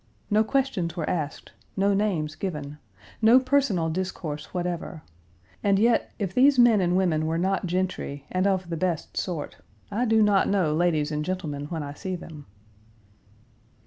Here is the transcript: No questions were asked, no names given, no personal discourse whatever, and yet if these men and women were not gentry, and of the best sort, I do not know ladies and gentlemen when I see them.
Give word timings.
No 0.31 0.43
questions 0.43 0.97
were 0.97 1.07
asked, 1.07 1.51
no 1.77 1.93
names 1.93 2.33
given, 2.33 2.79
no 3.21 3.39
personal 3.39 3.87
discourse 3.91 4.51
whatever, 4.51 5.03
and 5.61 5.77
yet 5.77 6.11
if 6.17 6.33
these 6.33 6.57
men 6.57 6.81
and 6.81 6.97
women 6.97 7.27
were 7.27 7.37
not 7.37 7.67
gentry, 7.67 8.25
and 8.31 8.47
of 8.47 8.71
the 8.71 8.77
best 8.77 9.15
sort, 9.15 9.57
I 9.91 10.05
do 10.05 10.23
not 10.23 10.49
know 10.49 10.73
ladies 10.73 11.11
and 11.11 11.23
gentlemen 11.23 11.65
when 11.67 11.83
I 11.83 11.93
see 11.93 12.15
them. 12.15 12.47